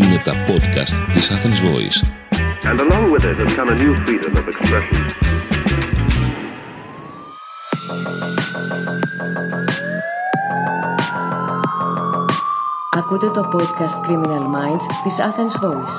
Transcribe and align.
Είναι 0.00 0.20
τα 0.24 0.32
podcast 0.32 1.12
της 1.12 1.30
Athens 1.30 1.60
Voice. 1.68 1.98
And 2.70 2.80
along 2.80 3.04
with 3.12 3.24
it 3.30 3.36
has 3.42 3.52
come 3.58 3.68
a 3.68 3.76
new 3.82 3.94
freedom 4.04 4.32
of 4.40 4.46
expression. 4.52 4.98
Ακούτε 12.90 13.30
το 13.30 13.48
podcast 13.52 14.08
Criminal 14.08 14.44
Minds 14.56 14.84
της 15.04 15.16
Athens 15.18 15.64
Voice. 15.64 15.96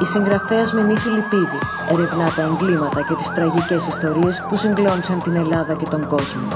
Η 0.00 0.04
συγγραφέας 0.04 0.72
Μενή 0.72 0.96
Φιλιππίδη 0.96 1.58
ερευνά 1.92 2.32
τα 2.36 2.42
εγκλήματα 2.42 3.02
και 3.02 3.14
τις 3.14 3.28
τραγικές 3.28 3.86
ιστορίες 3.86 4.44
που 4.48 4.56
συγκλώνησαν 4.56 5.18
την 5.18 5.36
Ελλάδα 5.36 5.74
και 5.74 5.86
τον 5.90 6.06
κόσμο. 6.06 6.48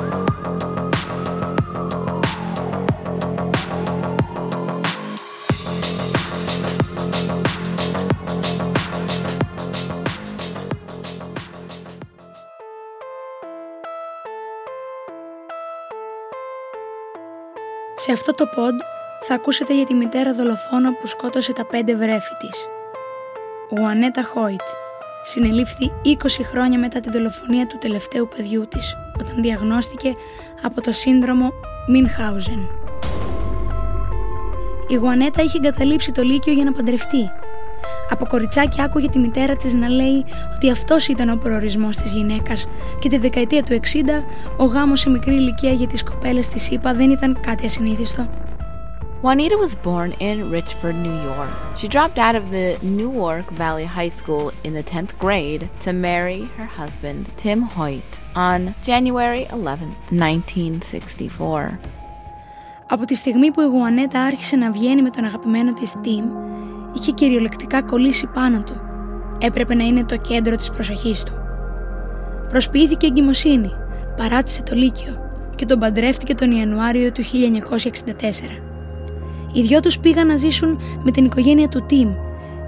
Σε 18.03 18.13
αυτό 18.13 18.35
το 18.35 18.45
pod 18.57 18.75
θα 19.21 19.35
ακούσετε 19.35 19.75
για 19.75 19.85
τη 19.85 19.95
μητέρα 19.95 20.35
δολοφόνο 20.35 20.93
που 20.93 21.07
σκότωσε 21.07 21.53
τα 21.53 21.67
πέντε 21.67 21.95
βρέφη 21.95 22.35
της. 22.39 22.67
Γουανέτα 23.71 24.23
Χόιτ 24.23 24.61
συνελήφθη 25.23 25.93
20 26.05 26.11
χρόνια 26.51 26.79
μετά 26.79 27.01
τη 27.01 27.11
δολοφονία 27.11 27.67
του 27.67 27.79
τελευταίου 27.79 28.29
παιδιού 28.37 28.69
της 28.69 28.97
όταν 29.21 29.43
διαγνώστηκε 29.43 30.15
από 30.63 30.81
το 30.81 30.93
σύνδρομο 30.93 31.53
Μινχάουζεν. 31.89 32.69
Η 34.89 34.95
Γουανέτα 34.95 35.43
είχε 35.43 35.57
εγκαταλείψει 35.57 36.13
το 36.13 36.23
Λύκειο 36.23 36.53
για 36.53 36.65
να 36.65 36.73
παντρευτεί. 36.73 37.31
Από 38.11 38.27
κοριτσάκι 38.27 38.83
άκουγε 38.83 39.09
τη 39.09 39.19
μητέρα 39.19 39.57
της 39.57 39.75
να 39.75 39.89
λέει 39.89 40.25
ότι 40.55 40.71
αυτός 40.71 41.09
ήταν 41.09 41.31
ο 41.31 41.37
προορισμός 41.37 41.97
της 41.97 42.13
γυναίκας 42.13 42.69
και 42.99 43.09
τη 43.09 43.19
δεκαετία 43.19 43.63
του 43.63 43.73
60 43.73 43.79
ο 44.57 44.65
γάμος 44.65 45.01
σε 45.01 45.11
μικρή 45.11 45.35
ηλικία 45.35 45.73
για 45.73 45.87
τις 45.87 46.03
κοπέλες 46.03 46.49
της 46.49 46.71
ΗΠΑ 46.71 46.95
δεν 46.95 47.11
ήταν 47.11 47.41
κάτι 47.41 47.67
ασυνήθιστο. 47.67 48.29
Juanita 49.23 49.57
was 49.59 49.75
born 49.75 50.13
in 50.29 50.51
Richford, 50.51 50.97
New 51.07 51.19
York. 51.31 51.51
She 51.79 51.89
dropped 51.89 52.19
out 52.27 52.35
of 52.35 52.45
the 52.51 52.79
Newark 52.99 53.47
Valley 53.63 53.85
High 53.85 54.13
School 54.21 54.51
in 54.65 54.73
the 54.73 54.83
10th 54.83 55.13
grade 55.19 55.69
to 55.85 55.93
marry 55.93 56.43
her 56.57 56.69
husband, 56.81 57.21
Tim 57.37 57.61
Hoyt, 57.77 58.11
on 58.35 58.75
January 58.83 59.45
11, 59.53 59.95
1964. 60.11 61.79
Από 62.89 63.05
τη 63.05 63.15
στιγμή 63.15 63.51
που 63.51 63.61
η 63.61 63.65
Γουανέτα 63.65 64.21
άρχισε 64.21 64.57
να 64.57 64.71
βγαίνει 64.71 65.03
με 65.03 65.11
τον 65.11 65.25
αγαπημένο 65.25 65.73
της 65.73 65.93
Τιμ, 66.03 66.25
είχε 66.95 67.13
κυριολεκτικά 67.13 67.83
κολλήσει 67.83 68.27
πάνω 68.27 68.63
του. 68.63 68.81
Έπρεπε 69.41 69.75
να 69.75 69.85
είναι 69.85 70.05
το 70.05 70.17
κέντρο 70.17 70.57
της 70.57 70.71
προσοχής 70.71 71.23
του. 71.23 71.33
Προσποιήθηκε 72.49 73.07
εγκυμοσύνη, 73.07 73.71
παράτησε 74.17 74.63
το 74.63 74.75
Λύκειο 74.75 75.29
και 75.57 75.67
τον 75.67 75.79
παντρεύτηκε 75.79 76.35
τον 76.35 76.51
Ιανουάριο 76.51 77.13
του 77.13 77.23
1964. 77.23 77.27
Οι 79.53 79.63
δυο 79.63 79.81
τους 79.81 79.99
πήγαν 79.99 80.27
να 80.27 80.37
ζήσουν 80.37 80.81
με 81.03 81.11
την 81.11 81.25
οικογένεια 81.25 81.69
του 81.69 81.85
Τιμ, 81.87 82.15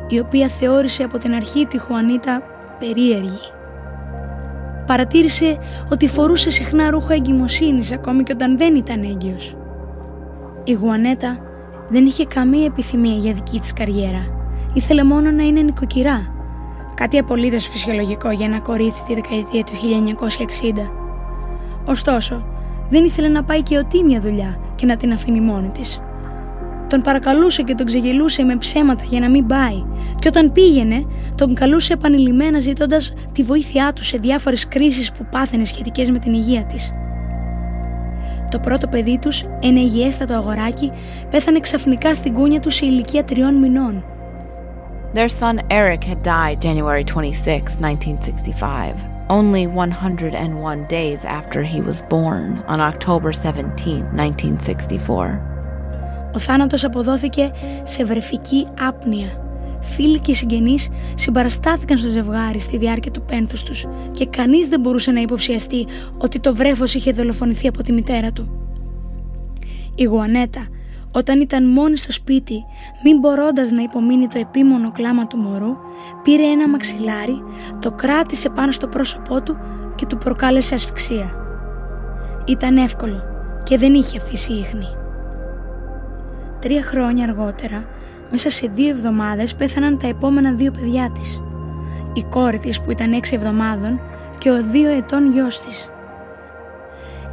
η 0.08 0.18
οποία 0.18 0.48
θεώρησε 0.48 1.02
από 1.02 1.18
την 1.18 1.34
αρχή 1.34 1.66
τη 1.66 1.78
Χουανίτα 1.78 2.42
περίεργη. 2.78 3.50
Παρατήρησε 4.86 5.58
ότι 5.90 6.08
φορούσε 6.08 6.50
συχνά 6.50 6.90
ρούχα 6.90 7.14
εγκυμοσύνης 7.14 7.92
ακόμη 7.92 8.22
και 8.22 8.32
όταν 8.32 8.58
δεν 8.58 8.74
ήταν 8.74 9.02
έγκυος. 9.02 9.56
Η 10.64 10.72
Γουανέτα 10.72 11.38
δεν 11.92 12.06
είχε 12.06 12.24
καμία 12.24 12.64
επιθυμία 12.64 13.14
για 13.14 13.32
δική 13.32 13.60
της 13.60 13.72
καριέρα. 13.72 14.26
Ήθελε 14.74 15.04
μόνο 15.04 15.30
να 15.30 15.42
είναι 15.42 15.60
νοικοκυρά. 15.60 16.34
Κάτι 16.96 17.18
απολύτως 17.18 17.68
φυσιολογικό 17.68 18.30
για 18.30 18.46
ένα 18.46 18.60
κορίτσι 18.60 19.04
τη 19.04 19.14
δεκαετία 19.14 19.62
του 19.62 19.72
1960. 20.84 20.90
Ωστόσο, 21.84 22.46
δεν 22.90 23.04
ήθελε 23.04 23.28
να 23.28 23.44
πάει 23.44 23.62
και 23.62 23.78
ο 23.78 23.82
μια 24.04 24.20
δουλειά 24.20 24.60
και 24.74 24.86
να 24.86 24.96
την 24.96 25.12
αφήνει 25.12 25.40
μόνη 25.40 25.68
της. 25.68 26.00
Τον 26.88 27.00
παρακαλούσε 27.00 27.62
και 27.62 27.74
τον 27.74 27.86
ξεγελούσε 27.86 28.42
με 28.42 28.56
ψέματα 28.56 29.04
για 29.10 29.20
να 29.20 29.30
μην 29.30 29.46
πάει. 29.46 29.84
Και 30.18 30.28
όταν 30.28 30.52
πήγαινε, 30.52 31.06
τον 31.34 31.54
καλούσε 31.54 31.92
επανειλημμένα 31.92 32.58
ζητώντας 32.58 33.12
τη 33.32 33.42
βοήθειά 33.42 33.92
του 33.92 34.04
σε 34.04 34.18
διάφορες 34.18 34.68
κρίσεις 34.68 35.12
που 35.12 35.26
πάθαινε 35.30 35.64
σχετικές 35.64 36.10
με 36.10 36.18
την 36.18 36.32
υγεία 36.32 36.66
της. 36.66 36.92
Το 38.52 38.58
πρώτο 38.58 38.88
παιδί 38.88 39.18
τους, 39.18 39.44
ένα 39.62 39.80
υγιέστατο 39.80 40.34
αγοράκι, 40.34 40.92
πέθανε 41.30 41.60
ξαφνικά 41.60 42.14
στην 42.14 42.34
κούνια 42.34 42.60
τους 42.60 42.74
σε 42.74 42.86
ηλικία 42.86 43.24
τριών 43.24 43.54
μηνών. 43.54 44.04
Their 45.14 45.28
son 45.40 45.58
Eric 45.70 46.04
had 46.04 46.22
died 46.22 46.60
January 46.60 47.04
26, 47.04 47.76
1965, 47.80 48.94
only 49.28 49.66
101 49.66 50.86
days 50.88 51.24
after 51.24 51.62
he 51.62 51.80
was 51.80 52.02
born 52.08 52.62
on 52.66 52.80
October 52.80 53.32
17, 53.32 54.04
1964. 54.14 55.40
Ο 56.34 56.38
θάνατος 56.38 56.84
αποδόθηκε 56.84 57.50
σε 57.82 58.04
βρεφική 58.04 58.66
άπνοια. 58.88 59.51
Φίλοι 59.82 60.18
και 60.18 60.34
συγγενείς 60.34 60.88
συμπαραστάθηκαν 61.14 61.98
στο 61.98 62.08
ζευγάρι 62.08 62.58
στη 62.58 62.78
διάρκεια 62.78 63.10
του 63.10 63.22
πένθους 63.22 63.62
τους 63.62 63.86
και 64.10 64.26
κανείς 64.26 64.68
δεν 64.68 64.80
μπορούσε 64.80 65.10
να 65.10 65.20
υποψιαστεί 65.20 65.86
ότι 66.18 66.40
το 66.40 66.54
βρέφος 66.54 66.94
είχε 66.94 67.12
δολοφονηθεί 67.12 67.68
από 67.68 67.82
τη 67.82 67.92
μητέρα 67.92 68.32
του. 68.32 68.62
Η 69.94 70.04
Γουανέτα, 70.04 70.68
όταν 71.12 71.40
ήταν 71.40 71.68
μόνη 71.68 71.96
στο 71.96 72.12
σπίτι, 72.12 72.64
μην 73.04 73.18
μπορώντας 73.18 73.70
να 73.70 73.82
υπομείνει 73.82 74.28
το 74.28 74.38
επίμονο 74.38 74.92
κλάμα 74.92 75.26
του 75.26 75.36
μωρού, 75.36 75.76
πήρε 76.22 76.42
ένα 76.42 76.68
μαξιλάρι, 76.68 77.42
το 77.80 77.90
κράτησε 77.90 78.48
πάνω 78.48 78.70
στο 78.70 78.88
πρόσωπό 78.88 79.42
του 79.42 79.58
και 79.94 80.06
του 80.06 80.18
προκάλεσε 80.18 80.74
ασφυξία. 80.74 81.32
Ήταν 82.46 82.76
εύκολο 82.76 83.22
και 83.64 83.78
δεν 83.78 83.94
είχε 83.94 84.18
αφήσει 84.18 84.52
ίχνη. 84.52 84.86
Τρία 86.60 86.82
χρόνια 86.82 87.24
αργότερα, 87.24 87.84
μέσα 88.32 88.50
σε 88.50 88.70
δύο 88.74 88.88
εβδομάδες 88.88 89.54
πέθαναν 89.54 89.98
τα 89.98 90.08
επόμενα 90.08 90.52
δύο 90.52 90.70
παιδιά 90.70 91.10
της. 91.10 91.42
Η 92.12 92.24
κόρη 92.24 92.58
της 92.58 92.80
που 92.80 92.90
ήταν 92.90 93.12
έξι 93.12 93.34
εβδομάδων 93.34 94.00
και 94.38 94.50
ο 94.50 94.62
δύο 94.62 94.90
ετών 94.90 95.32
γιος 95.32 95.60
της. 95.60 95.88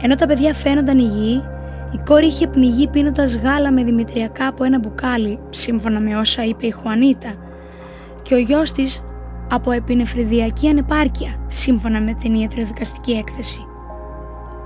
Ενώ 0.02 0.16
τα 0.16 0.28
παιδιά 0.28 0.54
φαίνονταν 0.54 1.00
υγιεί, 1.00 1.44
η 1.92 2.00
κόρη 2.06 2.26
είχε 2.26 2.48
πνιγεί 2.48 2.88
πίνοντας 2.88 3.36
γάλα 3.36 3.72
με 3.72 3.84
δημητριακά 3.84 4.48
από 4.48 4.64
ένα 4.64 4.80
μπουκάλι, 4.80 5.40
σύμφωνα 5.50 6.00
με 6.00 6.16
όσα 6.16 6.44
είπε 6.44 6.66
η 6.66 6.72
Χουανίτα, 6.72 7.34
και 8.22 8.34
ο 8.34 8.38
γιος 8.38 8.72
της 8.72 9.04
από 9.52 9.72
επινεφριδιακή 9.72 10.68
ανεπάρκεια, 10.68 11.44
σύμφωνα 11.48 12.02
με 12.02 12.14
την 12.14 12.34
ιατροδικαστική 12.34 13.12
έκθεση. 13.12 13.66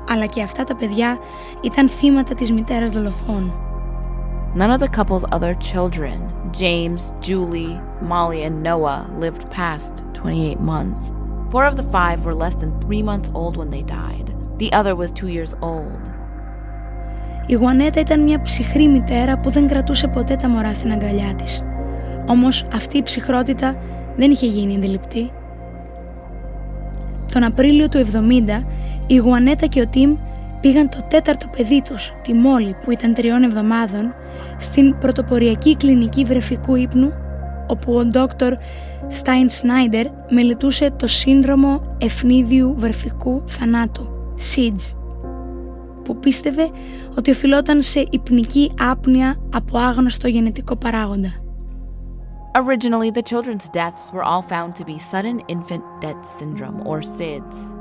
Αλλά 0.10 0.26
και 0.26 0.42
αυτά 0.42 0.64
τα 0.64 0.76
παιδιά 0.76 1.18
ήταν 1.62 1.90
θύματα 1.90 2.36
της 2.36 2.52
μητέρας 2.52 2.92
δολοφόνου. 2.92 3.54
None 4.56 4.70
of 4.70 4.80
the 4.80 4.88
couple's 4.88 5.26
other 5.32 5.56
children, 5.56 6.32
James, 6.52 7.12
Julie, 7.22 7.80
Molly, 8.02 8.44
and 8.44 8.62
Noah, 8.62 9.10
lived 9.18 9.50
past 9.50 10.04
28 10.14 10.60
months. 10.60 11.12
Four 11.50 11.66
of 11.66 11.76
the 11.76 11.84
five 11.84 12.24
were 12.24 12.36
less 12.36 12.56
than 12.56 12.80
three 12.80 13.02
months 13.02 13.32
old 13.34 13.58
when 13.58 13.72
they 13.72 13.82
died. 13.82 14.32
The 14.60 14.72
other 14.72 14.96
was 14.96 15.12
two 15.12 15.28
years 15.28 15.56
old. 15.62 16.00
Η 17.46 17.54
Γουανέτα 17.54 18.00
ήταν 18.00 18.24
μια 18.24 18.42
ψυχρή 18.42 18.88
μητέρα 18.88 19.40
που 19.40 19.50
δεν 19.50 19.68
κρατούσε 19.68 20.08
ποτέ 20.08 20.36
τα 20.36 20.50
μωρά 20.50 20.74
στην 20.74 20.92
αγκαλιά 20.92 21.36
της. 21.36 21.64
Όμως 22.28 22.68
αυτή 22.74 22.98
η 22.98 23.04
ψυχρότητα 23.04 23.76
δεν 24.16 24.32
είχε 24.32 24.46
γίνει 24.46 24.76
αντιληπτή. 24.76 25.32
Τον 27.32 27.44
Απρίλιο 27.44 27.90
του 27.90 28.06
70 28.12 28.64
η 29.08 29.16
Γουανέτα 29.16 29.66
και 29.66 29.82
ο 29.82 29.88
Τιμ 29.88 30.16
πήγαν 30.62 30.90
το 30.90 30.98
τέταρτο 31.08 31.48
παιδί 31.58 31.82
τους, 31.82 32.14
τη 32.22 32.34
Μόλι 32.34 32.76
που 32.82 32.92
ήταν 32.92 33.14
τριών 33.14 33.44
εβδομάδων, 33.44 34.14
στην 34.58 34.98
πρωτοποριακή 34.98 35.76
κλινική 35.76 36.24
βρεφικού 36.24 36.76
ύπνου, 36.76 37.12
όπου 37.68 37.94
ο 37.94 38.06
ντόκτορ 38.06 38.58
Στάιν 39.08 39.50
Σνάιντερ 39.50 40.06
μελετούσε 40.30 40.92
το 40.92 41.08
σύνδρομο 41.08 41.82
ευνίδιου 41.98 42.74
βρεφικού 42.78 43.44
θανάτου, 43.46 44.10
SIDS, 44.56 44.96
που 46.04 46.18
πίστευε 46.20 46.70
ότι 47.18 47.32
οφειλόταν 47.32 47.82
σε 47.82 48.08
υπνική 48.10 48.72
άπνοια 48.80 49.36
από 49.54 49.78
άγνωστο 49.78 50.28
γενετικό 50.28 50.76
παράγοντα. 50.76 51.34
Originally, 52.56 53.10
the 53.10 53.24
children's 53.24 53.68
deaths 53.70 54.12
were 54.14 54.24
all 54.24 54.44
found 54.44 54.76
to 54.76 54.86
be 54.86 55.00
sudden 55.00 55.42
infant 55.48 55.84
death 56.02 56.24
syndrome, 56.40 56.86
or 56.86 57.02
SIDS. 57.02 57.73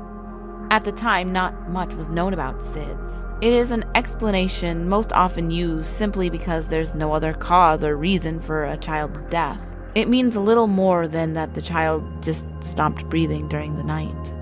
At 0.72 0.84
the 0.84 0.92
time, 0.92 1.32
not 1.32 1.52
much 1.78 1.92
was 1.94 2.08
known 2.08 2.32
about 2.34 2.60
SIDS. 2.60 3.08
It 3.40 3.52
is 3.52 3.70
an 3.70 3.84
explanation 3.94 4.88
most 4.88 5.10
often 5.12 5.50
used 5.50 5.90
simply 6.02 6.28
because 6.38 6.68
there's 6.68 6.94
no 6.94 7.08
other 7.16 7.32
cause 7.32 7.80
or 7.82 7.96
reason 7.96 8.34
for 8.40 8.58
a 8.64 8.76
child's 8.76 9.24
death. 9.38 9.62
It 9.94 10.08
means 10.08 10.36
a 10.36 10.46
little 10.50 10.70
more 10.84 11.02
than 11.16 11.32
that 11.38 11.54
the 11.54 11.62
child 11.72 12.02
just 12.28 12.46
stopped 12.72 13.02
breathing 13.08 13.48
during 13.48 13.76
the 13.76 13.84
night. 13.84 14.32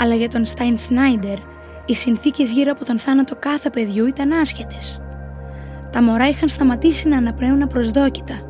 Αλλά 0.00 0.14
για 0.14 0.28
τον 0.28 0.44
Στάιν 0.44 0.78
Σνάιντερ, 0.78 1.38
οι 1.86 1.94
συνθήκες 1.94 2.50
γύρω 2.50 2.72
από 2.72 2.84
τον 2.84 2.98
θάνατο 2.98 3.36
κάθε 3.36 3.70
παιδιού 3.70 4.06
ήταν 4.06 4.32
άσχετες. 4.32 5.00
Τα 5.92 6.02
μωρά 6.02 6.28
είχαν 6.28 6.48
σταματήσει 6.48 7.08
να 7.08 7.16
αναπνέουν 7.16 7.62
απροσδόκητα. 7.62 8.42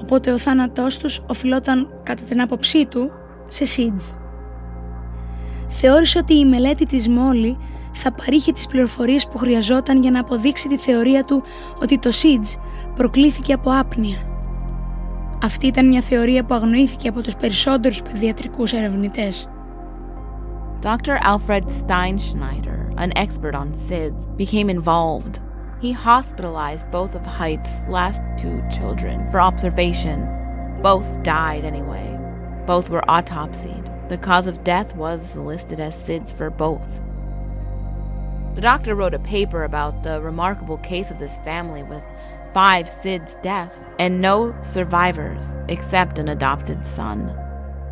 οπότε 0.00 0.32
ο 0.32 0.38
θάνατός 0.38 0.96
τους 0.96 1.22
οφειλόταν 1.26 1.88
κατά 2.02 2.22
την 2.22 2.40
άποψή 2.40 2.86
του 2.86 3.10
σε 3.48 3.64
SIDS. 3.64 4.16
Θεώρησε 5.75 6.17
ότι 6.17 6.33
η 6.33 6.45
μελέτη 6.45 6.85
της 6.85 7.09
Μόλι 7.09 7.57
θα 7.91 8.11
παρήχε 8.11 8.51
τις 8.51 8.67
πληροφορίες 8.67 9.27
που 9.27 9.37
χρειαζόταν 9.37 10.01
για 10.01 10.11
να 10.11 10.19
αποδείξει 10.19 10.67
τη 10.67 10.77
θεωρία 10.77 11.23
του 11.23 11.43
ότι 11.81 11.99
το 11.99 12.09
SIDS 12.09 12.59
προκλήθηκε 12.95 13.53
από 13.53 13.71
άπνοια. 13.79 14.17
Αυτή 15.43 15.67
ήταν 15.67 15.87
μια 15.87 16.01
θεωρία 16.01 16.43
που 16.43 16.53
αγνοήθηκε 16.53 17.07
από 17.07 17.21
τους 17.21 17.35
περισσότερους 17.35 18.01
παιδιατρικούς 18.01 18.73
ερευνητές. 18.73 19.47
Dr. 20.81 21.17
Alfred 21.31 21.65
Steinschneider, 21.81 22.79
an 22.97 23.11
expert 23.23 23.55
on 23.55 23.69
SIDS, 23.87 24.21
became 24.37 24.69
involved. 24.69 25.35
He 25.81 25.91
hospitalized 25.91 26.91
both 26.91 27.13
of 27.15 27.25
Height's 27.39 27.73
last 27.97 28.21
two 28.41 28.57
children 28.77 29.15
for 29.29 29.39
observation. 29.49 30.17
Both 30.81 31.09
died 31.23 31.63
anyway. 31.71 32.07
Both 32.71 32.89
were 32.89 33.05
autopsied. 33.15 33.92
The 34.13 34.19
cause 34.19 34.45
of 34.45 34.63
death 34.63 34.95
was 34.95 35.35
listed 35.35 35.79
as 35.79 35.95
SIDS 35.95 36.31
for 36.31 36.51
both. 36.51 36.87
The 38.53 38.61
doctor 38.61 38.93
wrote 38.93 39.15
a 39.15 39.19
paper 39.19 39.63
about 39.63 40.03
the 40.03 40.21
remarkable 40.21 40.77
case 40.77 41.09
of 41.09 41.17
this 41.17 41.39
family 41.39 41.81
with 41.81 42.03
five 42.53 42.85
SIDS 42.85 43.41
deaths 43.41 43.83
and 43.97 44.21
no 44.21 44.53
survivors 44.61 45.47
except 45.67 46.19
an 46.19 46.29
adopted 46.29 46.85
son. 46.85 47.35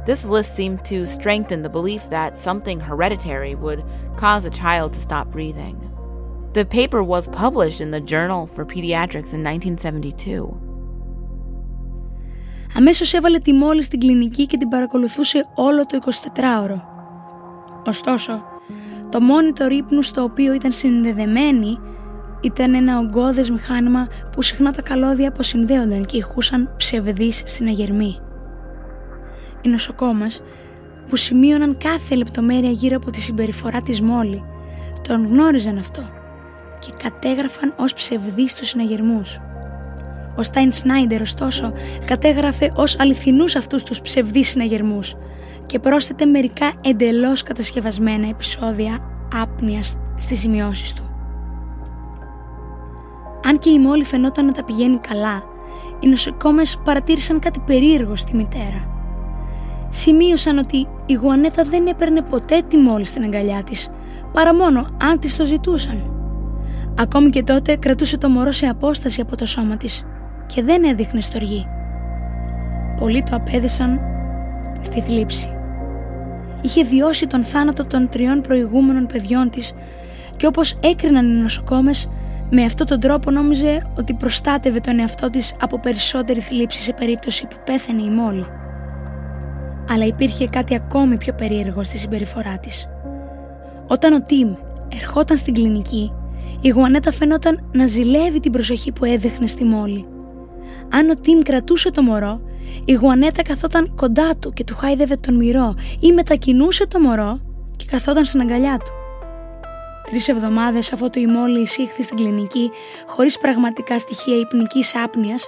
This 0.06 0.23
list 0.23 0.56
seemed 0.56 0.85
to 0.85 1.07
strengthen 1.07 1.63
the 1.63 1.69
belief 1.69 2.07
that 2.12 2.38
something 2.38 2.79
hereditary 2.79 3.56
would 3.56 3.83
cause 4.15 4.45
a 4.45 4.51
child 4.51 4.94
to 4.94 5.01
stop 5.01 5.31
breathing. 5.31 5.79
The 6.53 6.65
paper 6.65 7.01
was 7.01 7.29
published 7.29 7.81
in 7.81 7.89
the 7.89 8.00
Journal 8.00 8.45
for 8.45 8.63
Pediatrics 8.63 9.33
in 9.33 9.44
1972. 9.44 10.70
Αμέσως 12.75 13.13
έβαλε 13.13 13.38
τη 13.38 13.53
μόλις 13.53 13.85
στην 13.85 14.00
κλινική 14.00 14.45
και 14.45 14.57
την 14.57 14.69
παρακολουθούσε 14.69 15.47
όλο 15.56 15.85
το 15.85 16.00
24ωρο. 16.33 16.81
Ωστόσο, 17.85 18.44
Το 19.09 19.19
monitor 19.19 19.71
ύπνου 19.71 20.01
στο 20.01 20.23
οποίο 20.23 20.53
ήταν 20.53 20.71
συνδεδεμένη 20.71 21.79
ήταν 22.41 22.73
ένα 22.73 22.97
ογκώδες 22.97 23.50
μηχάνημα 23.50 24.07
που 24.31 24.41
συχνά 24.41 24.71
τα 24.71 24.81
καλώδια 24.81 25.27
αποσυνδέονταν 25.27 26.06
και 26.06 26.18
ηχούσαν 26.18 26.73
ψευδείς 26.77 27.44
συναγερμή. 27.45 28.19
Οι 29.62 29.69
νοσοκόμες 29.69 30.41
που 31.07 31.15
σημείωναν 31.15 31.77
κάθε 31.77 32.15
λεπτομέρεια 32.15 32.69
γύρω 32.69 32.95
από 32.95 33.12
τη 33.12 33.21
συμπεριφορά 33.21 33.81
της 33.81 34.01
Μόλι 34.01 34.44
τον 35.07 35.27
γνώριζαν 35.27 35.77
αυτό 35.77 36.09
και 36.79 36.91
κατέγραφαν 37.03 37.73
ως 37.77 37.94
ψευδείς 37.94 38.56
τους 38.56 38.68
συναγερμούς. 38.68 39.39
Ο 40.36 40.44
Στάιν 40.44 40.72
Σνάιντερ 40.72 41.22
ωστόσο 41.22 41.74
κατέγραφε 42.06 42.72
ως 42.75 43.00
αληθινούς 43.00 43.56
αυτούς 43.56 43.83
τους 43.83 44.01
ψευδείς 44.01 44.48
συναγερμούς 44.50 45.16
και 45.66 45.80
πρόσθετε 45.80 46.25
μερικά 46.25 46.72
εντελώς 46.81 47.44
κατασκευασμένα 47.44 48.28
επεισόδια 48.28 49.00
άπνοιας 49.42 49.98
στις 50.18 50.39
σημειώσεις 50.39 50.94
του. 50.94 51.12
Αν 53.45 53.60
και 53.60 53.69
η 53.69 53.80
Μόλι 53.80 54.04
φαινόταν 54.04 54.45
να 54.45 54.51
τα 54.51 54.63
πηγαίνει 54.63 54.98
καλά, 54.98 55.44
οι 56.00 56.07
νοσοκόμες 56.07 56.80
παρατήρησαν 56.83 57.39
κάτι 57.39 57.60
περίεργο 57.60 58.16
στη 58.16 58.36
μητέρα. 58.36 58.89
Σημείωσαν 59.89 60.57
ότι 60.57 60.88
η 61.06 61.13
Γουανέτα 61.13 61.63
δεν 61.63 61.88
έπαιρνε 61.88 62.22
ποτέ 62.22 62.62
τη 62.68 62.78
Μόλι 62.78 63.06
στην 63.06 63.24
αγκαλιά 63.24 63.63
της, 63.63 63.89
παρά 64.33 64.56
μόνο 64.56 64.88
αν 65.01 65.19
της 65.19 65.36
το 65.36 65.45
ζητούσαν. 65.45 66.12
Ακόμη 66.98 67.30
και 67.30 67.44
τότε 67.44 67.75
κρατούσε 67.75 68.18
το 68.18 68.30
μωρό 68.30 68.51
σε 68.51 68.66
απόσταση 68.66 69.22
από 69.22 69.36
το 69.36 69.45
σώμα 69.45 69.78
της 69.78 70.04
και 70.53 70.63
δεν 70.63 70.83
έδειχνε 70.83 71.21
στοργή. 71.21 71.68
Πολλοί 73.00 73.24
το 73.24 73.36
απέδεσαν 73.36 74.01
στη 74.81 75.01
θλίψη 75.01 75.51
είχε 76.62 76.83
βιώσει 76.83 77.27
τον 77.27 77.44
θάνατο 77.44 77.86
των 77.86 78.09
τριών 78.09 78.42
προηγούμενων 78.42 79.06
παιδιών 79.06 79.50
της 79.50 79.74
και 80.38 80.45
όπως 80.45 80.77
έκριναν 80.80 81.25
οι 81.25 81.42
νοσοκόμες, 81.42 82.09
με 82.50 82.63
αυτόν 82.63 82.88
τον 82.88 83.00
τρόπο 83.00 83.31
νόμιζε 83.31 83.88
ότι 83.98 84.13
προστάτευε 84.13 84.80
τον 84.80 85.00
εαυτό 85.00 85.30
της 85.30 85.56
από 85.62 85.80
περισσότερη 85.80 86.39
θλίψη 86.39 86.81
σε 86.81 86.94
περίπτωση 86.94 87.47
που 87.47 87.56
πέθανε 87.65 88.01
η 88.01 88.09
Μόλι. 88.09 88.45
Αλλά 89.89 90.06
υπήρχε 90.06 90.47
κάτι 90.47 90.75
ακόμη 90.75 91.18
πιο 91.18 91.33
περίεργο 91.33 91.83
στη 91.83 91.97
συμπεριφορά 91.97 92.57
της. 92.57 92.89
Όταν 93.88 94.13
ο 94.13 94.21
Τιμ 94.21 94.54
ερχόταν 95.01 95.38
στην 95.38 95.54
κλινική, 95.54 96.13
η 96.62 96.69
Γουανέτα 96.69 97.12
φαινόταν 97.12 97.69
να 97.74 97.86
ζηλεύει 97.86 98.39
την 98.39 98.51
προσοχή 98.51 98.92
που 98.92 99.06
έδειχνε 99.06 99.47
στη 99.47 99.63
Μόλι. 99.65 100.06
Αν 100.92 101.10
ο 101.10 101.16
Τιμ 101.16 101.40
κρατούσε 101.40 101.92
το 101.92 102.02
μωρό, 102.02 102.42
η 102.86 102.94
Γουανέτα 102.94 103.44
καθόταν 103.44 103.96
κοντά 103.96 104.36
του 104.36 104.54
και 104.54 104.64
του 104.64 104.76
χάιδευε 104.76 105.16
τον 105.16 105.36
μυρό 105.36 105.74
ή 106.00 106.12
μετακινούσε 106.12 106.88
το 106.88 107.00
μωρό 107.00 107.40
και 107.76 107.86
καθόταν 107.90 108.26
στην 108.26 108.42
αγκαλιά 108.42 108.78
του. 108.78 108.92
Τρεις 110.06 110.28
εβδομάδες 110.28 110.94
αφού 110.94 111.10
το 111.10 111.20
ημόλι 111.20 111.60
εισήχθη 111.60 112.04
στην 112.04 112.18
κλινική 112.18 112.72
χωρίς 113.08 113.38
πραγματικά 113.38 114.00
στοιχεία 114.00 114.36
υπνικής 114.40 114.96
άπνοιας, 114.96 115.48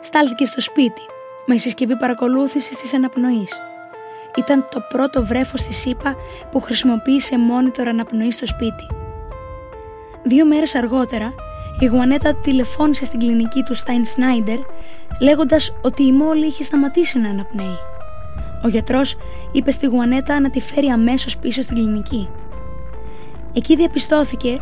στάλθηκε 0.00 0.44
στο 0.44 0.60
σπίτι 0.60 1.00
με 1.46 1.56
συσκευή 1.56 1.96
παρακολούθησης 1.96 2.76
της 2.76 2.94
αναπνοής. 2.94 3.58
Ήταν 4.38 4.68
το 4.70 4.80
πρώτο 4.88 5.24
βρέφος 5.24 5.62
της 5.62 5.76
ΣΥΠΑ 5.76 6.16
που 6.50 6.60
χρησιμοποίησε 6.60 7.38
μόνιτορ 7.38 7.88
αναπνοή 7.88 8.30
στο 8.30 8.46
σπίτι. 8.46 8.86
Δύο 10.22 10.46
μέρες 10.46 10.74
αργότερα 10.74 11.34
η 11.82 11.86
Γουανέτα 11.86 12.34
τηλεφώνησε 12.34 13.04
στην 13.04 13.18
κλινική 13.18 13.62
του 13.62 13.74
Στάιν 13.74 14.04
Σνάιντερ 14.04 14.58
λέγοντας 15.20 15.74
ότι 15.82 16.02
η 16.02 16.12
Μόλι 16.12 16.46
είχε 16.46 16.62
σταματήσει 16.62 17.18
να 17.18 17.28
αναπνέει. 17.28 17.78
Ο 18.64 18.68
γιατρός 18.68 19.16
είπε 19.52 19.70
στη 19.70 19.86
Γουανέτα 19.86 20.40
να 20.40 20.50
τη 20.50 20.60
φέρει 20.60 20.86
αμέσως 20.86 21.36
πίσω 21.36 21.62
στην 21.62 21.76
κλινική. 21.76 22.28
Εκεί 23.52 23.76
διαπιστώθηκε 23.76 24.60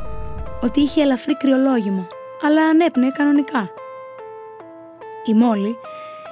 ότι 0.61 0.81
είχε 0.81 1.03
ελαφρύ 1.03 1.37
κρυολόγημα, 1.37 2.07
αλλά 2.47 2.65
ανέπνεε 2.65 3.11
κανονικά. 3.11 3.71
Η 5.25 5.35
Μόλι 5.35 5.77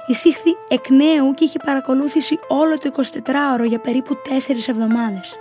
εισήχθη 0.07 0.57
εκ 0.67 0.89
νέου 0.89 1.33
και 1.33 1.43
είχε 1.43 1.59
παρακολούθηση 1.65 2.39
όλο 2.47 2.77
το 2.77 2.91
24ωρο 2.95 3.67
για 3.67 3.79
περίπου 3.79 4.13
4 4.13 4.67
εβδομάδες. 4.67 5.35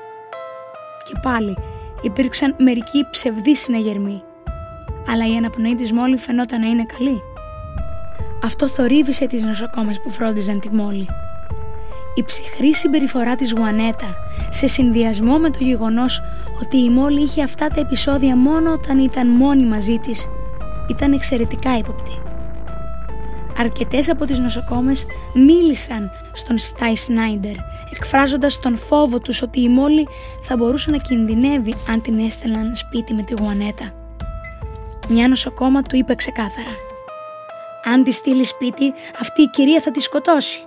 Και 1.05 1.19
πάλι 1.23 1.57
υπήρξαν 2.03 2.55
μερικοί 2.59 3.07
ψευδείς 3.11 3.61
συναγερμοί 3.61 4.23
αλλά 5.09 5.27
η 5.27 5.37
αναπνοή 5.37 5.75
της 5.75 5.93
Μόλι 5.93 6.17
φαινόταν 6.17 6.61
να 6.61 6.67
είναι 6.67 6.87
καλή. 6.99 7.23
Αυτό 8.45 8.69
θορύβησε 8.69 9.27
τις 9.27 9.43
νοσοκόμες 9.43 10.01
που 10.01 10.11
φρόντιζαν 10.11 10.61
τη 10.61 10.75
Μόλι. 10.75 11.09
Η 12.15 12.23
ψυχρή 12.23 12.75
συμπεριφορά 12.75 13.35
της 13.35 13.53
Γουανέτα 13.53 14.15
σε 14.51 14.67
συνδυασμό 14.67 15.39
με 15.39 15.51
το 15.51 15.59
γεγονός 15.61 16.23
ότι 16.63 16.77
η 16.77 16.91
Μόλι 16.91 17.23
είχε 17.23 17.43
αυτά 17.43 17.69
τα 17.69 17.81
επεισόδια 17.81 18.37
μόνο 18.37 18.73
όταν 18.73 18.99
ήταν 18.99 19.29
μόνη 19.29 19.65
μαζί 19.65 19.99
της 19.99 20.29
ήταν 20.89 21.13
εξαιρετικά 21.13 21.79
ύποπτη. 21.79 22.13
Αρκετές 23.59 24.11
από 24.11 24.25
τις 24.25 24.39
νοσοκόμες 24.39 25.07
μίλησαν 25.35 26.11
στον 26.33 26.59
Στάι 26.59 26.97
Σνάιντερ 26.97 27.55
εκφράζοντας 27.93 28.61
τον 28.61 28.77
φόβο 28.77 29.19
τους 29.19 29.43
ότι 29.43 29.61
η 29.61 29.69
Μόλι 29.69 30.09
θα 30.43 30.57
μπορούσε 30.57 30.91
να 30.91 30.97
κινδυνεύει 30.97 31.75
αν 31.89 32.03
την 32.03 32.19
έστελναν 32.19 32.75
σπίτι 32.75 33.15
με 33.15 33.23
τη 33.23 33.35
Γουανέτα. 33.41 34.08
Μια 35.11 35.29
νοσοκόμα 35.29 35.83
του 35.83 35.97
είπε 35.97 36.15
ξεκάθαρα 36.15 36.77
«Αν 37.85 38.05
τη 38.05 38.13
στείλει 38.13 38.45
σπίτι, 38.45 38.93
αυτή 39.21 39.43
η 39.43 39.49
κυρία 39.49 39.81
θα 39.81 39.91
τη 39.91 40.01
σκοτώσει». 40.01 40.61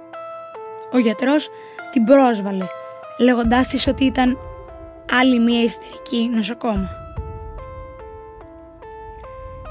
Ο 0.91 0.97
γιατρός 0.97 1.49
την 1.91 2.03
πρόσβαλε, 2.03 2.65
λέγοντάς 3.19 3.67
της 3.67 3.87
ότι 3.87 4.05
ήταν 4.05 4.37
άλλη 5.11 5.39
μια 5.39 5.63
ιστερική 5.63 6.29
νοσοκόμα. 6.33 6.89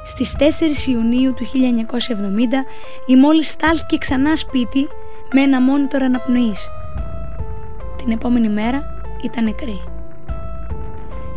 Στις 0.05 0.37
4 0.39 0.89
Ιουνίου 0.89 1.35
του 1.35 1.45
1970 1.45 2.67
η 3.07 3.17
μόλις 3.17 3.49
στάλθηκε 3.49 3.99
ξανά 3.99 4.37
σπίτι 4.37 4.89
με 5.33 5.41
ένα 5.41 5.61
μόνιτορ 5.61 6.03
αναπνοής. 6.03 6.69
Την 7.97 8.11
επόμενη 8.11 8.49
μέρα 8.49 9.03
ήταν 9.23 9.45
νεκρή. 9.45 9.89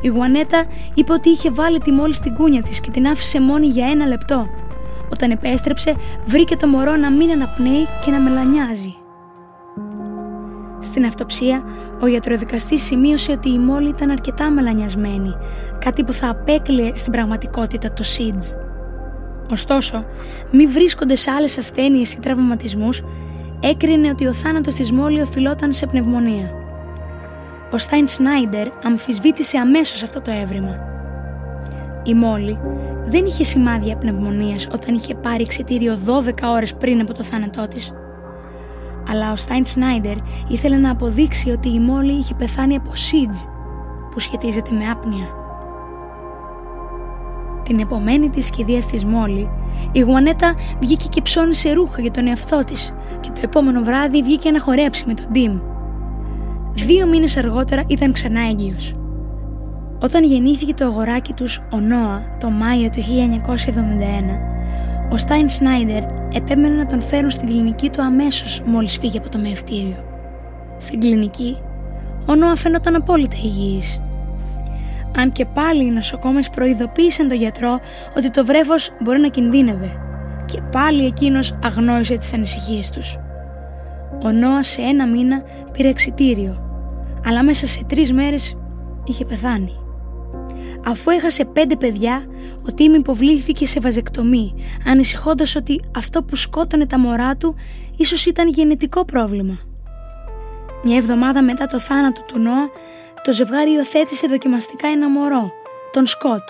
Η 0.03 0.07
Γουανέτα 0.07 0.65
είπε 0.93 1.13
ότι 1.13 1.29
είχε 1.29 1.51
βάλει 1.51 1.77
τη 1.77 1.91
μόλις 1.91 2.15
στην 2.15 2.33
κούνια 2.33 2.61
της 2.61 2.79
και 2.79 2.91
την 2.91 3.07
άφησε 3.07 3.41
μόνη 3.41 3.67
για 3.67 3.87
ένα 3.87 4.05
λεπτό. 4.05 4.47
Όταν 5.11 5.31
επέστρεψε, 5.31 5.95
βρήκε 6.25 6.55
το 6.55 6.67
μωρό 6.67 6.95
να 6.95 7.11
μην 7.11 7.31
αναπνέει 7.31 7.87
και 8.05 8.11
να 8.11 8.19
μελανιάζει. 8.19 8.95
Στην 10.79 11.05
αυτοψία, 11.05 11.63
ο 12.01 12.07
γιατροδικαστής 12.07 12.83
σημείωσε 12.83 13.31
ότι 13.31 13.49
η 13.49 13.59
μόλι 13.59 13.89
ήταν 13.89 14.09
αρκετά 14.09 14.49
μελανιασμένη, 14.49 15.35
κάτι 15.79 16.03
που 16.03 16.13
θα 16.13 16.29
απέκλειε 16.29 16.95
στην 16.95 17.11
πραγματικότητα 17.11 17.93
το 17.93 18.03
SIDS. 18.17 18.57
Ωστόσο, 19.51 20.05
μη 20.51 20.67
βρίσκονται 20.67 21.15
σε 21.15 21.31
άλλες 21.31 21.57
ασθένειες 21.57 22.13
ή 22.13 22.19
τραυματισμούς, 22.19 23.03
έκρινε 23.59 24.09
ότι 24.09 24.27
ο 24.27 24.33
θάνατος 24.33 24.75
της 24.75 24.91
Μόλι 24.91 25.21
οφειλόταν 25.21 25.73
σε 25.73 25.85
πνευμονία 25.85 26.62
ο 27.73 27.77
Στάιν 27.77 28.07
Σνάιντερ 28.07 28.67
αμφισβήτησε 28.83 29.57
αμέσως 29.57 30.03
αυτό 30.03 30.21
το 30.21 30.31
έβριμα. 30.31 30.77
Η 32.03 32.13
Μόλι 32.13 32.59
δεν 33.05 33.25
είχε 33.25 33.43
σημάδια 33.43 33.95
πνευμονίας 33.95 34.67
όταν 34.73 34.95
είχε 34.95 35.15
πάρει 35.15 35.41
εξιτήριο 35.43 35.97
12 36.05 36.31
ώρες 36.55 36.73
πριν 36.75 37.01
από 37.01 37.13
το 37.13 37.23
θάνατό 37.23 37.67
της. 37.67 37.91
αλλά 39.09 39.31
ο 39.31 39.35
Στάιν 39.35 39.65
Σνάιντερ 39.65 40.15
ήθελε 40.47 40.77
να 40.77 40.91
αποδείξει 40.91 41.49
ότι 41.49 41.69
η 41.69 41.79
Μόλι 41.79 42.11
είχε 42.11 42.33
πεθάνει 42.33 42.75
από 42.75 42.95
σίτζ 42.95 43.39
που 44.11 44.19
σχετίζεται 44.19 44.75
με 44.75 44.89
άπνοια. 44.89 45.27
Την 47.63 47.79
επομένη 47.79 48.29
της 48.29 48.45
σχεδίας 48.45 48.85
της 48.85 49.05
Μόλι, 49.05 49.49
η 49.91 49.99
Γουανέτα 49.99 50.55
βγήκε 50.79 51.07
και 51.09 51.21
ψώνισε 51.21 51.71
ρούχα 51.73 52.01
για 52.01 52.11
τον 52.11 52.27
εαυτό 52.27 52.63
της 52.63 52.93
και 53.19 53.29
το 53.29 53.41
επόμενο 53.43 53.83
βράδυ 53.83 54.23
βγήκε 54.23 54.51
να 54.51 54.59
χορέψει 54.59 55.03
με 55.07 55.13
τον 55.13 55.31
Τιμ. 55.31 55.72
Δύο 56.73 57.07
μήνες 57.07 57.37
αργότερα 57.37 57.83
ήταν 57.87 58.11
ξανά 58.11 58.41
έγκυος. 58.49 58.95
Όταν 60.03 60.23
γεννήθηκε 60.23 60.73
το 60.73 60.85
αγοράκι 60.85 61.33
τους, 61.33 61.61
ο 61.71 61.79
Νόα, 61.79 62.37
το 62.39 62.49
Μάιο 62.49 62.89
του 62.89 62.99
1971, 62.99 64.39
ο 65.11 65.17
Στάιν 65.17 65.49
Σνάιντερ 65.49 66.03
επέμενε 66.33 66.75
να 66.75 66.85
τον 66.85 67.01
φέρουν 67.01 67.29
στην 67.29 67.47
κλινική 67.47 67.89
του 67.89 68.01
αμέσως 68.01 68.61
μόλις 68.65 68.97
φύγει 68.97 69.17
από 69.17 69.29
το 69.29 69.37
μεευτήριο. 69.37 70.03
Στην 70.77 70.99
κλινική, 70.99 71.57
ο 72.25 72.35
Νόα 72.35 72.55
φαίνονταν 72.55 72.95
απόλυτα 72.95 73.35
υγιής. 73.43 74.01
Αν 75.17 75.31
και 75.31 75.45
πάλι 75.45 75.85
οι 75.85 75.91
νοσοκόμες 75.91 76.49
προειδοποίησαν 76.49 77.27
τον 77.27 77.37
γιατρό 77.37 77.79
ότι 78.17 78.29
το 78.29 78.45
βρέφος 78.45 78.91
μπορεί 79.03 79.19
να 79.19 79.27
κινδύνευε 79.27 79.91
και 80.45 80.61
πάλι 80.71 81.05
εκείνος 81.05 81.57
αγνόησε 81.63 82.17
τις 82.17 82.33
ανησυχίες 82.33 82.89
τους. 82.89 83.17
Ο 84.23 84.31
Νόα 84.31 84.63
σε 84.63 84.81
ένα 84.81 85.07
μήνα 85.07 85.43
πήρε 85.71 85.87
εξιτήριο, 85.89 86.62
αλλά 87.25 87.43
μέσα 87.43 87.67
σε 87.67 87.83
τρεις 87.83 88.13
μέρες 88.13 88.57
είχε 89.05 89.25
πεθάνει. 89.25 89.77
Αφού 90.85 91.09
έχασε 91.11 91.45
πέντε 91.45 91.75
παιδιά, 91.75 92.25
ο 92.67 92.73
Τίμ 92.73 92.93
υποβλήθηκε 92.93 93.65
σε 93.65 93.79
βαζεκτομή, 93.79 94.53
ανησυχώντας 94.85 95.55
ότι 95.55 95.81
αυτό 95.95 96.23
που 96.23 96.35
σκότωνε 96.35 96.85
τα 96.85 96.99
μωρά 96.99 97.35
του 97.35 97.55
ίσως 97.97 98.25
ήταν 98.25 98.47
γενετικό 98.49 99.05
πρόβλημα. 99.05 99.59
Μια 100.83 100.97
εβδομάδα 100.97 101.43
μετά 101.43 101.65
το 101.65 101.79
θάνατο 101.79 102.21
του 102.21 102.39
Νόα, 102.39 102.69
το 103.23 103.31
ζευγάρι 103.31 103.71
υιοθέτησε 103.71 104.27
δοκιμαστικά 104.27 104.87
ένα 104.87 105.09
μωρό, 105.09 105.51
τον 105.91 106.05
Σκότ. 106.05 106.41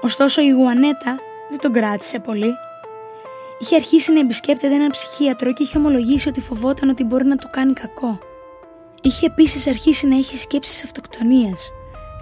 Ωστόσο 0.00 0.42
η 0.42 0.48
Γουανέτα 0.48 1.18
δεν 1.50 1.58
τον 1.60 1.72
κράτησε 1.72 2.18
πολύ. 2.18 2.52
Είχε 3.58 3.74
αρχίσει 3.74 4.12
να 4.12 4.20
επισκέπτεται 4.20 4.74
έναν 4.74 4.90
ψυχίατρο 4.90 5.52
και 5.52 5.62
είχε 5.62 5.78
ομολογήσει 5.78 6.28
ότι 6.28 6.40
φοβόταν 6.40 6.88
ότι 6.88 7.04
μπορεί 7.04 7.24
να 7.24 7.36
του 7.36 7.48
κάνει 7.50 7.72
κακό. 7.72 8.18
Είχε 9.02 9.26
επίσης 9.26 9.66
αρχίσει 9.66 10.06
να 10.06 10.16
έχει 10.16 10.36
σκέψεις 10.36 10.84
αυτοκτονίας 10.84 11.70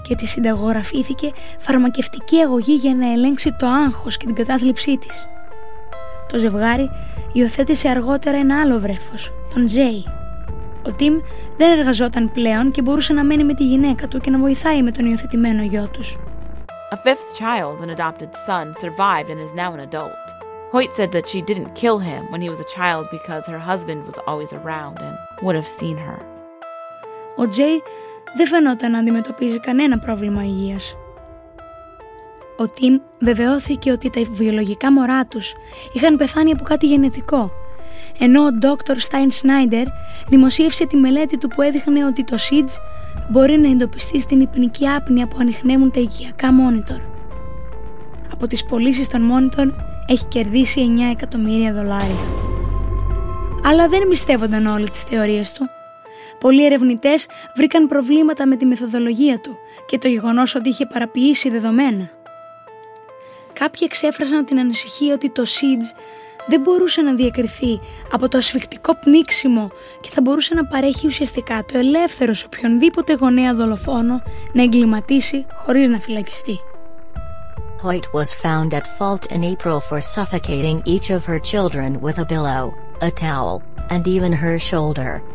και 0.03 0.15
τη 0.15 0.27
συνταγογραφήθηκε 0.27 1.33
φαρμακευτική 1.59 2.39
αγωγή 2.39 2.75
για 2.75 2.95
να 2.95 3.13
ελέγξει 3.13 3.53
το 3.53 3.67
άγχος 3.67 4.17
και 4.17 4.27
την 4.27 4.35
κατάθλιψή 4.35 4.99
της. 4.99 5.29
Το 6.33 6.39
ζευγάρι 6.39 6.91
υιοθέτησε 7.33 7.89
αργότερα 7.89 8.37
ένα 8.37 8.61
άλλο 8.61 8.79
βρέφος, 8.79 9.33
τον 9.55 9.67
Τζέι. 9.67 10.05
Ο 10.87 10.93
Τιμ 10.93 11.19
δεν 11.57 11.79
εργαζόταν 11.79 12.33
πλέον 12.33 12.71
και 12.71 12.83
μπορούσε 12.83 13.13
να 13.13 13.25
μένει 13.25 13.45
με 13.45 13.55
τη 13.55 13.65
γυναίκα 13.65 14.09
του 14.09 14.21
και 14.21 14.31
να 14.31 14.39
βοηθάει 14.39 14.83
με 14.83 14.91
τον 14.91 15.07
υιοθετημένο 15.07 15.63
γιο 15.63 15.89
τους. 15.89 16.19
A 16.95 16.97
fifth 16.97 17.29
child, 17.43 17.81
an 17.81 17.91
adopted 17.97 18.33
son, 18.47 18.67
survived 18.85 19.29
and 19.33 19.41
is 19.41 19.55
now 19.63 19.71
an 19.77 19.81
adult. 19.89 20.25
Hoyt 20.73 20.93
said 20.99 21.11
that 21.13 21.29
she 21.31 21.41
didn't 21.51 21.75
kill 21.83 21.99
him 21.99 22.23
when 22.31 22.43
he 22.45 22.51
was 22.53 22.61
a 22.61 22.73
child 22.77 23.05
because 23.17 23.45
her 23.53 23.63
husband 23.71 24.01
was 24.09 24.19
always 24.29 24.53
around 24.53 24.97
and 25.07 25.15
would 25.43 25.57
have 25.61 25.71
seen 25.81 25.97
her. 26.07 26.19
Ο 27.37 27.49
Τζέι 27.49 27.83
δεν 28.37 28.47
φαινόταν 28.47 28.91
να 28.91 28.99
αντιμετωπίζει 28.99 29.61
κανένα 29.61 29.99
πρόβλημα 29.99 30.45
υγείας. 30.45 30.97
Ο 32.57 32.67
Τιμ 32.69 32.99
βεβαιώθηκε 33.21 33.91
ότι 33.91 34.11
τα 34.11 34.23
βιολογικά 34.31 34.93
μωρά 34.93 35.27
τους 35.27 35.55
είχαν 35.93 36.17
πεθάνει 36.17 36.51
από 36.51 36.65
κάτι 36.65 36.87
γενετικό, 36.87 37.51
ενώ 38.19 38.43
ο 38.43 38.49
Dr. 38.63 38.93
Stein 38.93 39.29
Snyder 39.43 39.87
δημοσίευσε 40.29 40.87
τη 40.87 40.97
μελέτη 40.97 41.39
του 41.39 41.49
που 41.49 41.63
έδειχνε 41.63 42.05
ότι 42.05 42.25
το 42.25 42.37
SIDS 42.37 42.73
μπορεί 43.31 43.59
να 43.59 43.69
εντοπιστεί 43.69 44.21
στην 44.21 44.41
υπνική 44.41 44.89
άπνοια 44.89 45.29
που 45.29 45.37
ανοιχνεύουν 45.41 45.91
τα 45.91 46.01
οικιακά 46.01 46.49
monitor. 46.49 47.01
Από 48.33 48.47
τις 48.47 48.65
πωλήσεις 48.65 49.09
των 49.09 49.31
monitor 49.33 49.73
έχει 50.07 50.25
κερδίσει 50.27 50.95
9 50.97 51.01
εκατομμύρια 51.13 51.73
δολάρια. 51.73 52.25
Αλλά 53.65 53.89
δεν 53.89 54.09
πιστεύονταν 54.09 54.67
όλοι 54.67 54.91
τις 54.91 55.03
θεωρίες 55.03 55.53
του 55.53 55.69
Πολλοί 56.45 56.65
ερευνητές 56.65 57.27
βρήκαν 57.57 57.87
προβλήματα 57.87 58.47
με 58.47 58.57
τη 58.57 58.67
μεθοδολογία 58.67 59.41
του 59.41 59.57
και 59.87 59.99
το 59.99 60.09
γεγονός 60.09 60.55
ότι 60.55 60.69
είχε 60.69 60.87
παραποιήσει 60.87 61.51
δεδομένα. 61.51 62.11
Κάποιοι 63.53 63.81
εξέφρασαν 63.85 64.45
την 64.45 64.59
ανησυχία 64.59 65.15
ότι 65.15 65.31
το 65.31 65.43
SIDS 65.43 65.99
δεν 66.47 66.61
μπορούσε 66.61 67.03
να 67.03 67.15
διακριθεί 67.15 67.81
από 68.13 68.29
το 68.29 68.39
ασφικτικό 68.39 68.95
πνίξιμο 68.95 69.71
και 70.01 70.11
θα 70.11 70.21
μπορούσε 70.21 70.55
να 70.55 70.65
παρέχει 70.67 71.07
ουσιαστικά 71.07 71.65
το 71.73 71.79
ελεύθερο 71.79 72.35
σε 72.35 72.47
οποιονδήποτε 72.47 73.15
γονέα 73.15 73.55
δολοφόνο 73.55 74.23
να 74.53 74.63
εγκληματίσει 74.63 75.47
χωρίς 75.55 75.89
να 75.89 75.99
φυλακιστεί. 75.99 76.59
Hoyt 77.83 78.07
was 78.21 78.33
found 78.45 78.73
at 78.79 78.87
fault 78.99 79.25
in 79.35 79.43
April 79.55 79.79
for 79.89 80.01
suffocating 80.01 80.77
each 80.95 81.09
of 81.17 81.25
her 81.31 81.41
children 81.53 82.01
with 82.01 82.17
a 82.19 82.27
pillow, 82.35 82.65
a 83.09 83.11
towel, 83.11 83.63
and 83.95 84.03
even 84.07 84.33
her 84.33 84.59
shoulder. 84.59 85.34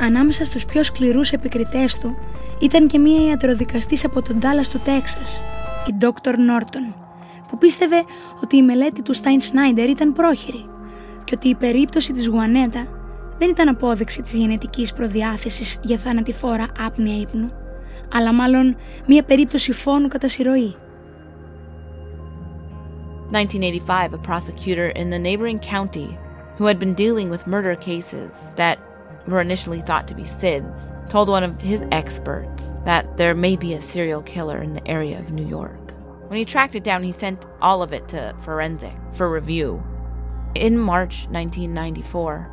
Ανάμεσα 0.00 0.44
στους 0.44 0.64
πιο 0.64 0.82
σκληρούς 0.82 1.32
επικριτές 1.32 1.98
του 1.98 2.16
ήταν 2.60 2.86
και 2.86 2.98
μία 2.98 3.28
ιατροδικαστής 3.28 4.04
από 4.04 4.22
τον 4.22 4.40
Τάλλας 4.40 4.68
του 4.68 4.78
Τέξας, 4.78 5.42
η 5.86 5.94
Dr. 6.00 6.32
Norton, 6.32 6.94
που 7.48 7.58
πίστευε 7.58 8.04
ότι 8.42 8.56
η 8.56 8.62
μελέτη 8.62 9.02
του 9.02 9.16
Stein 9.16 9.18
Snyder 9.18 9.88
ήταν 9.88 10.12
πρόχειρη 10.12 10.64
και 11.24 11.34
ότι 11.36 11.48
η 11.48 11.54
περίπτωση 11.54 12.12
της 12.12 12.28
Γουανέτα 12.28 12.86
δεν 13.38 13.48
ήταν 13.48 13.68
απόδειξη 13.68 14.22
της 14.22 14.34
γενετικής 14.34 14.92
προδιάθεσης 14.92 15.78
για 15.82 15.98
θανατηφόρα 15.98 16.66
άπνοια 16.86 17.16
ύπνου, 17.16 17.50
αλλά 18.12 18.32
μάλλον 18.32 18.76
μία 19.06 19.22
περίπτωση 19.22 19.72
φόνου 19.72 20.08
κατά 20.08 20.28
συρροή. 20.28 20.74
1985, 23.32 24.12
a 24.12 24.18
prosecutor 24.18 24.88
in 24.90 25.08
the 25.08 25.18
neighboring 25.18 25.58
county 25.58 26.18
who 26.58 26.66
had 26.66 26.78
been 26.78 26.94
dealing 26.94 27.30
with 27.30 27.46
murder 27.46 27.74
cases 27.74 28.30
that 28.56 28.76
were 29.26 29.40
initially 29.40 29.80
thought 29.80 30.08
to 30.08 30.14
be 30.14 30.24
SIDS, 30.24 31.08
told 31.08 31.28
one 31.28 31.44
of 31.44 31.60
his 31.60 31.82
experts 31.92 32.78
that 32.84 33.16
there 33.16 33.34
may 33.34 33.56
be 33.56 33.74
a 33.74 33.82
serial 33.82 34.22
killer 34.22 34.62
in 34.62 34.74
the 34.74 34.86
area 34.86 35.18
of 35.18 35.30
New 35.30 35.46
York. 35.46 35.92
When 36.28 36.38
he 36.38 36.44
tracked 36.44 36.74
it 36.74 36.84
down, 36.84 37.02
he 37.02 37.12
sent 37.12 37.46
all 37.60 37.82
of 37.82 37.92
it 37.92 38.08
to 38.08 38.34
forensic 38.42 38.94
for 39.12 39.30
review. 39.30 39.82
In 40.54 40.78
March 40.78 41.26
1994, 41.30 42.50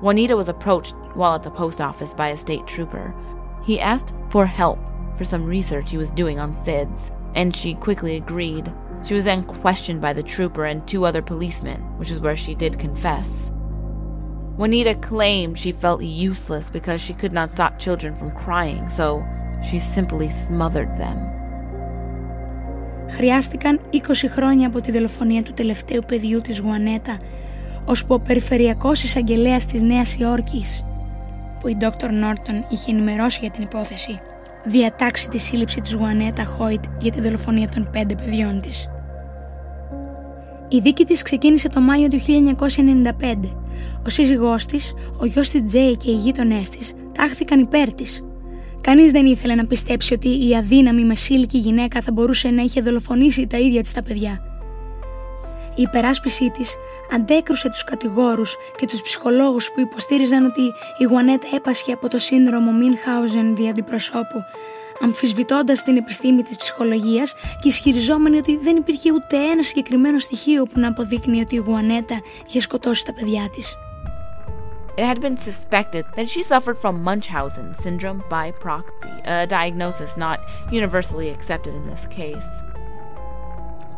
Juanita 0.00 0.36
was 0.36 0.48
approached 0.48 0.94
while 1.14 1.34
at 1.34 1.42
the 1.42 1.50
post 1.50 1.80
office 1.80 2.14
by 2.14 2.28
a 2.28 2.36
state 2.36 2.66
trooper. 2.66 3.14
He 3.64 3.80
asked 3.80 4.12
for 4.30 4.46
help 4.46 4.78
for 5.16 5.24
some 5.24 5.46
research 5.46 5.90
he 5.90 5.96
was 5.96 6.10
doing 6.10 6.38
on 6.38 6.52
SIDS, 6.52 7.10
and 7.34 7.54
she 7.54 7.74
quickly 7.74 8.16
agreed. 8.16 8.72
She 9.04 9.14
was 9.14 9.24
then 9.24 9.44
questioned 9.44 10.00
by 10.00 10.12
the 10.12 10.22
trooper 10.22 10.64
and 10.64 10.86
two 10.86 11.04
other 11.04 11.22
policemen, 11.22 11.80
which 11.98 12.10
is 12.10 12.20
where 12.20 12.36
she 12.36 12.54
did 12.54 12.78
confess. 12.78 13.50
Juanita 14.58 14.94
claimed 14.94 15.58
she 15.58 15.72
felt 15.72 16.00
useless 16.02 16.70
because 16.70 17.00
she 17.00 17.12
could 17.12 17.32
not 17.32 17.50
stop 17.50 17.78
children 17.78 18.16
from 18.16 18.30
crying, 18.30 18.88
so 18.88 19.06
she 19.66 19.78
simply 19.78 20.28
smothered 20.30 20.96
them. 20.96 21.18
Χρειάστηκαν 23.10 23.80
20 23.92 23.98
χρόνια 24.28 24.66
από 24.66 24.80
τη 24.80 24.92
δολοφονία 24.92 25.42
του 25.42 25.52
τελευταίου 25.52 26.00
παιδιού 26.06 26.40
της 26.40 26.60
Γουανέτα, 26.60 27.18
ώσπου 27.84 28.14
ο 28.14 28.20
περιφερειακός 28.20 29.02
εισαγγελέας 29.02 29.66
της 29.66 29.82
Νέας 29.82 30.16
Υόρκης, 30.16 30.84
που 31.60 31.68
η 31.68 31.76
Dr. 31.80 32.10
Νόρτον 32.10 32.64
είχε 32.68 32.90
ενημερώσει 32.90 33.38
για 33.40 33.50
την 33.50 33.62
υπόθεση, 33.62 34.20
διατάξει 34.64 35.28
τη 35.28 35.38
σύλληψη 35.38 35.80
της 35.80 35.94
Γουανέτα 35.94 36.44
Χόιτ 36.44 36.84
για 36.98 37.12
τη 37.12 37.20
δολοφονία 37.20 37.68
των 37.68 37.88
πέντε 37.92 38.14
παιδιών 38.14 38.60
της. 38.60 38.88
Η 40.68 40.78
δίκη 40.78 41.04
της 41.04 41.22
ξεκίνησε 41.22 41.68
το 41.68 41.80
Μάιο 41.80 42.08
του 42.08 42.18
1995 42.20 43.65
ο 44.06 44.10
σύζυγός 44.10 44.66
της, 44.66 44.94
ο 45.18 45.24
γιος 45.24 45.50
της 45.50 45.64
Τζέι 45.64 45.96
και 45.96 46.10
οι 46.10 46.14
γείτονές 46.14 46.68
της 46.68 46.92
τάχθηκαν 47.12 47.60
υπέρ 47.60 47.92
της. 47.92 48.22
Κανείς 48.80 49.10
δεν 49.10 49.26
ήθελε 49.26 49.54
να 49.54 49.66
πιστέψει 49.66 50.14
ότι 50.14 50.48
η 50.48 50.56
αδύναμη 50.56 51.04
μεσήλικη 51.04 51.58
γυναίκα 51.58 52.00
θα 52.00 52.12
μπορούσε 52.12 52.50
να 52.50 52.62
είχε 52.62 52.80
δολοφονήσει 52.80 53.46
τα 53.46 53.58
ίδια 53.58 53.80
της 53.80 53.92
τα 53.92 54.02
παιδιά. 54.02 54.40
Η 55.74 55.82
υπεράσπιση 55.82 56.50
της 56.50 56.76
αντέκρουσε 57.14 57.70
τους 57.70 57.84
κατηγόρους 57.84 58.56
και 58.76 58.86
τους 58.86 59.02
ψυχολόγους 59.02 59.70
που 59.72 59.80
υποστήριζαν 59.80 60.44
ότι 60.44 60.62
η 60.98 61.04
Γουανέτα 61.04 61.46
έπασχε 61.54 61.92
από 61.92 62.08
το 62.08 62.18
σύνδρομο 62.18 62.72
Μίνχάουζεν 62.72 63.56
δι' 63.56 63.68
αντιπροσώπου 63.68 64.44
αμφισβητώντας 65.00 65.82
την 65.82 65.96
επιστήμη 65.96 66.42
της 66.42 66.56
ψυχολογίας 66.56 67.34
και 67.60 67.68
ισχυριζόμενη 67.68 68.36
ότι 68.36 68.56
δεν 68.56 68.76
υπήρχε 68.76 69.12
ούτε 69.12 69.36
ένα 69.36 69.62
συγκεκριμένο 69.62 70.18
στοιχείο 70.18 70.64
που 70.64 70.80
να 70.80 70.88
αποδείκνει 70.88 71.40
ότι 71.40 71.54
η 71.54 71.58
Γουανέτα 71.58 72.20
είχε 72.46 72.60
σκοτώσει 72.60 73.04
τα 73.04 73.12
παιδιά 73.12 73.48
της. 73.50 73.76
It 74.98 75.04
had 75.04 75.20
been 75.20 75.36
suspected 75.36 76.04
that 76.16 76.26
she 76.32 76.42
suffered 76.42 76.78
from 76.78 76.94
Munchausen 77.08 77.74
syndrome 77.84 78.20
by 78.30 78.46
proxy, 78.64 79.14
a 79.24 79.46
diagnosis 79.46 80.16
not 80.16 80.38
universally 80.70 81.28
accepted 81.36 81.72
in 81.74 81.84
this 81.90 82.06
case. 82.18 82.48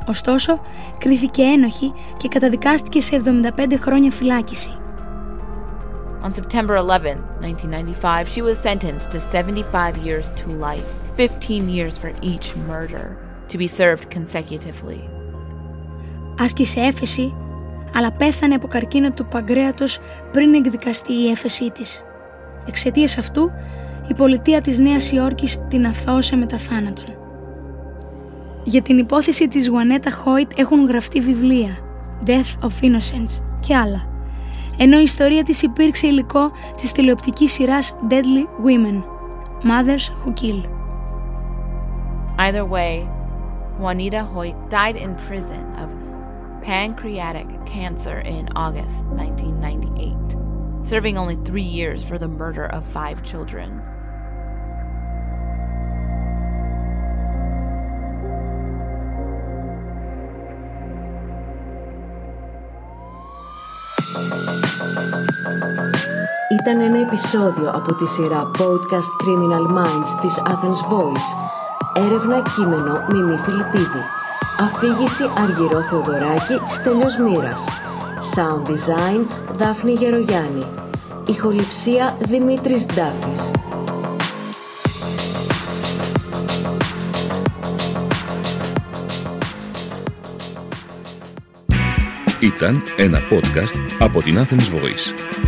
Ωστόσο, 0.09 0.61
κρίθηκε 0.99 1.43
ένοχη 1.43 1.93
και 2.17 2.29
καταδικάστηκε 2.29 3.01
σε 3.01 3.23
75 3.59 3.75
χρόνια 3.81 4.11
φυλάκιση. 4.11 4.71
On 6.23 6.35
September 6.35 6.75
11, 6.75 7.17
1995, 7.41 8.29
she 8.29 8.43
was 8.43 8.59
sentenced 8.59 9.11
to 9.13 9.21
75 9.21 9.97
years 9.99 10.33
to 10.33 10.49
life, 10.49 10.89
15 11.17 11.69
years 11.69 11.97
for 11.97 12.13
each 12.21 12.57
murder, 12.57 13.17
to 13.49 13.59
be 13.59 13.69
served 13.69 14.11
consecutively. 14.11 15.01
Άσκησε 16.41 16.81
έφεση, 16.81 17.35
αλλά 17.95 18.13
πέθανε 18.13 18.55
από 18.55 18.67
καρκίνο 18.67 19.11
του 19.11 19.27
παγκρέατος 19.27 20.01
πριν 20.33 20.55
εκδικαστεί 20.55 21.13
η 21.13 21.31
έφεσή 21.31 21.71
της. 21.71 22.05
Εξαιτίας 22.67 23.19
αυτού, 23.19 23.51
η 24.09 24.15
πολιτεία 24.15 24.61
της 24.61 24.79
Νέας 24.79 25.13
Υόρκης 25.13 25.59
την 25.69 25.87
αθώωσε 25.87 26.37
μετά 26.37 26.57
θάνατον. 26.57 27.05
Για 28.63 28.83
την 28.83 28.99
υπόθεση 28.99 29.49
της 29.49 29.69
Γουανέτα 29.69 30.11
Χόιτ 30.11 30.59
έχουν 30.59 30.87
γραφτεί 30.87 31.21
βιβλία 31.21 31.79
Death 32.27 32.67
of 32.67 32.85
Innocence 32.85 33.43
και 33.61 33.77
άλλα 33.77 34.08
ενώ 34.78 35.00
η 35.00 35.04
ιστορία 35.04 35.44
της 35.44 35.62
υπήρξε 35.62 36.08
υλικό 36.08 36.52
της 36.78 36.92
τηλεοπτικής 36.92 37.52
σειράς 37.52 37.96
Deadly 38.10 38.66
Women 38.66 39.04
Mothers 39.64 40.12
Who 40.24 40.34
Kill. 40.34 40.64
Either 42.38 42.66
way, 42.66 43.08
Juanita 43.80 44.24
Hoyt 44.34 44.58
died 44.70 44.96
in 44.96 45.16
prison 45.28 45.64
of 45.82 45.90
pancreatic 46.62 47.48
cancer 47.66 48.20
in 48.20 48.48
August 48.56 49.06
1998, 49.08 50.88
serving 50.92 51.18
only 51.18 51.38
three 51.44 51.70
years 51.80 52.02
for 52.02 52.18
the 52.18 52.28
murder 52.28 52.66
of 52.66 52.84
five 52.86 53.24
children. 53.24 53.82
Ήταν 66.69 66.81
ένα 66.81 67.01
επεισόδιο 67.01 67.71
από 67.71 67.95
τη 67.95 68.07
σειρά 68.07 68.51
Podcast 68.59 69.11
Criminal 69.23 69.79
Minds 69.79 70.21
της 70.21 70.43
Athens 70.47 70.93
Voice. 70.93 71.29
Έρευνα 72.05 72.43
κείμενο 72.57 73.05
Μιμή 73.11 73.37
Φιλιππίδη. 73.37 74.03
Αφήγηση 74.61 75.23
Αργυρό 75.43 75.81
Θεοδωράκη 75.81 76.61
Στέλιος 76.69 77.17
Μοίρας. 77.17 77.65
Sound 78.35 78.69
Design 78.69 79.27
Δάφνη 79.57 79.93
Γερογιάννη. 79.93 80.63
Ηχοληψία 81.27 82.17
Δημήτρης 82.21 82.87
Ντάφης. 82.87 83.51
Ήταν 92.41 92.83
ένα 92.97 93.19
podcast 93.31 93.97
από 93.99 94.23
την 94.23 94.39
Athens 94.39 94.75
Voice. 94.75 95.48